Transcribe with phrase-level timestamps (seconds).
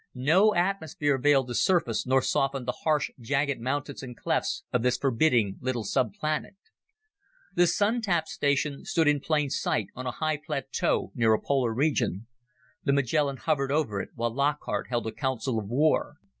[0.15, 4.97] No atmosphere veiled the surface nor softened the harsh, jagged mountains and clefts of this
[4.97, 6.55] forbidding little subplanet.
[7.53, 11.71] The Sun tap station stood in plain sight on a high plateau near a polar
[11.71, 12.25] region.
[12.83, 16.15] The Magellan hovered over it while Lockhart held a council of war.